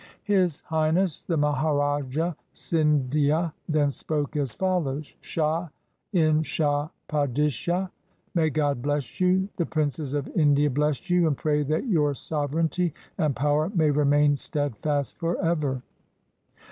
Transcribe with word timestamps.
His 0.23 0.61
Highness 0.61 1.21
the 1.21 1.37
Maharaja 1.37 2.33
Sindhia 2.55 3.53
then 3.69 3.91
spoke 3.91 4.35
as 4.35 4.55
follows: 4.55 5.13
*'Shah 5.21 5.67
in 6.11 6.41
Shah 6.41 6.87
Padishah. 7.07 7.87
May 8.33 8.49
God 8.49 8.81
bless 8.81 9.19
you. 9.21 9.47
The 9.57 9.65
princes 9.67 10.15
of 10.15 10.27
India 10.29 10.71
bless 10.71 11.07
you, 11.11 11.27
and 11.27 11.37
pray 11.37 11.61
that 11.65 11.85
your 11.85 12.15
sov 12.15 12.49
ereignty 12.49 12.93
and 13.19 13.35
power 13.35 13.69
may 13.75 13.91
remain 13.91 14.35
steadfast 14.37 15.19
forever." 15.19 15.83